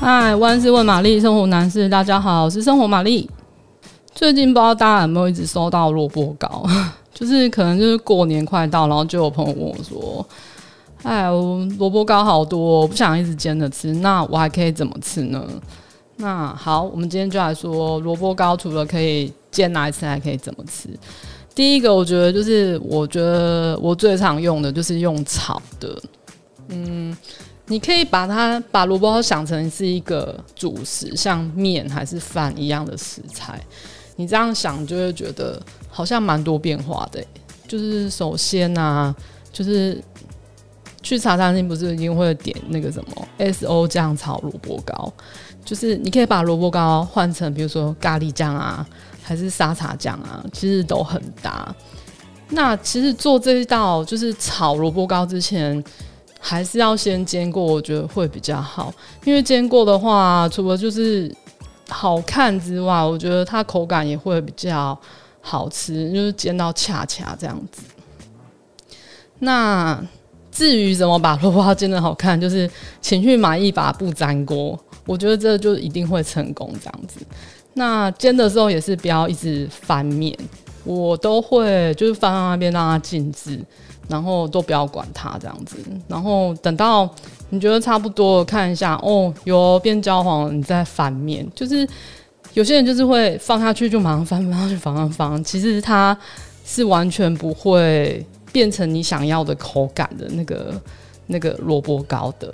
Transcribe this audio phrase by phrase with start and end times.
[0.00, 3.28] 嗨，万事问玛丽，生活男士，大家好，我是生活玛丽。
[4.14, 6.66] 最近不知道大家有没有一直收到萝卜糕，
[7.12, 10.26] 就是可能就是过年快到，然后就有朋友问我说
[11.04, 11.28] ：“哎，
[11.78, 15.46] 萝卜糕好多，我不想一直煎着吃，那我还可以怎么吃呢？”
[16.16, 20.88] 那好，我们今天就来说萝卜糕，除了可以煎来吃，还可以怎么吃？
[21.54, 26.02] 第一个，我觉得就是我觉得我最常用的就是用炒的，
[26.70, 27.14] 嗯。
[27.70, 33.60] 你可以把它把萝卜糕想成是一个主食，像面还是饭一样的食材。
[34.16, 37.24] 你这样想就会觉得好像蛮多变化的。
[37.68, 39.14] 就是首先啊，
[39.52, 40.02] 就是
[41.00, 45.12] 去茶餐厅不是一定会点那个什么 SO 酱炒萝卜糕，
[45.64, 48.84] 就是你可以把萝卜糕换成比如说咖喱酱啊，
[49.22, 51.72] 还是沙茶酱啊，其实都很搭。
[52.48, 55.80] 那其实做这一道就是炒萝卜糕之前。
[56.40, 58.92] 还是要先煎过，我觉得会比较好，
[59.24, 61.32] 因为煎过的话，除了就是
[61.88, 64.98] 好看之外，我觉得它口感也会比较
[65.40, 67.82] 好吃，就是煎到恰恰这样子。
[69.40, 70.02] 那
[70.50, 72.68] 至于怎么把萝卜花煎得好看，就是
[73.00, 77.20] 请去买一把不粘锅，我觉得这就一定会成功这样子。
[77.74, 80.36] 那煎的时候也是不要一直翻面，
[80.84, 83.58] 我都会就是放在那边让它静置。
[84.08, 85.76] 然后都不要管它这样子，
[86.08, 87.08] 然后等到
[87.50, 91.46] 你觉得差不多看一下哦，有变焦黄了，你再翻面。
[91.54, 91.88] 就是
[92.54, 96.18] 有些人就是会放下去就马上翻，翻上去，翻上翻，其实它
[96.64, 100.74] 是完全不会变成你想要的口感的那个
[101.28, 102.52] 那个萝卜糕的。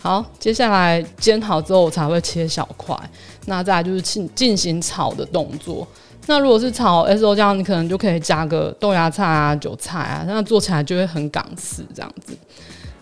[0.00, 2.98] 好，接下来煎好之后我才会切小块，
[3.44, 5.86] 那再来就是进进行炒的动作。
[6.28, 12.36] 那如果是炒 SO 酱，你可能就可以加个豆芽菜啊、韭菜啊，那做起来就会很港式这样子。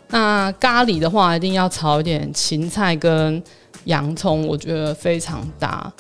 [0.09, 3.43] 那咖喱的话，一定要炒一点芹菜跟
[3.85, 5.91] 洋葱，我觉得非常搭。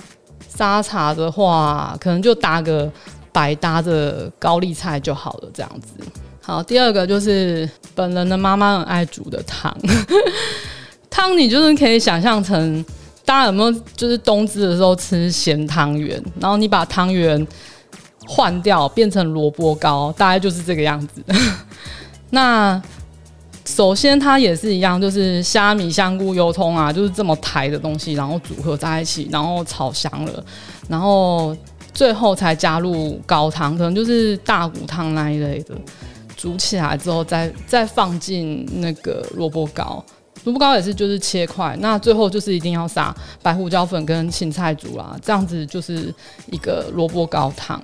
[0.49, 2.91] 沙茶的话，可能就搭个
[3.33, 5.95] 百搭的高丽菜就好了，这样子。
[6.43, 9.75] 好，第二个就是本人的妈妈很爱煮的汤，
[11.09, 12.85] 汤你就是可以想象成。
[13.25, 17.47] 大家有没有就是冬至的时候吃咸汤圆，然后你把汤圆
[18.27, 21.25] 换掉变成萝卜糕，大概就是这个样子。
[22.31, 22.81] 那
[23.65, 30.45] 首先它也是一样，就是虾米、香菇、油葱啊，就是这么台的东西，然后组合在一起，然后炒香了，
[30.87, 31.56] 然后
[31.95, 35.75] 最后才加入高汤，可能就是大骨汤那一类的，
[36.37, 40.05] 煮起来之后再再放进那个萝卜糕。
[40.44, 46.15] 萝卜糕也是，就是切块，那最后就是一定要撒白胡椒粉跟芹菜煮啦，这样子就是
[46.50, 47.82] 一个萝卜糕汤。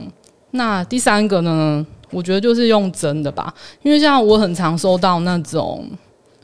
[0.52, 5.88] 那第三个呢，我觉得就是用蒸的吧，因为像我很常收到那种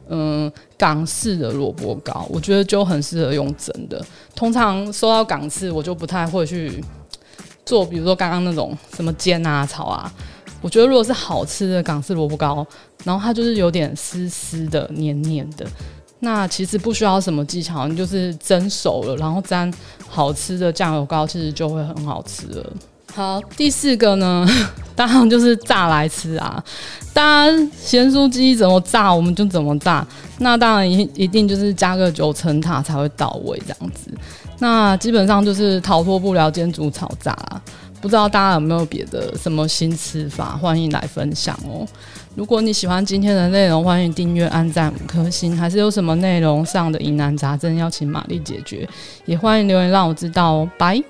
[0.09, 4.03] 嗯港式的萝卜糕，我觉得就很适合用蒸的。
[4.35, 6.83] 通常收到港式，我就不太会去
[7.65, 10.13] 做，比如说刚刚那种什么煎啊、炒啊。
[10.63, 12.67] 我觉得如果是好吃的港式萝卜糕，
[13.05, 15.67] 然后它就是有点湿湿的、黏黏的。
[16.21, 19.73] 那其实不需要什么技巧，你就是蒸熟了，然后沾
[20.09, 22.73] 好吃的酱油膏，其实就会很好吃了。
[23.15, 24.47] 好，第四个呢，
[24.97, 26.63] 当然就是炸来吃啊。
[27.13, 30.07] 当然咸酥鸡怎么炸，我们就怎么炸。
[30.39, 34.11] 那当然一一定就是加个九层塔才会到位这样子。
[34.59, 37.63] 那基本上就是逃脱不了煎煮炒炸啊。
[38.07, 41.85] 不知道大家有没有别的什么新吃法，欢迎来分享哦。
[42.37, 45.57] 如果你喜欢今天的内容，欢迎订阅、按赞五颗星。
[45.57, 48.89] 还是有什么内容上的疑难杂症要请玛丽解决，
[49.25, 50.71] 也欢迎留言让我知道哦。
[50.79, 51.03] 拜。